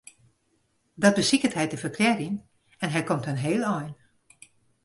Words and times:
Dat 1.03 1.17
besiket 1.19 1.55
hy 1.57 1.65
te 1.69 1.77
ferklearjen 1.83 2.35
en 2.83 2.93
hy 2.95 3.01
komt 3.05 3.29
in 3.31 3.41
heel 3.45 3.63
ein. 3.77 3.93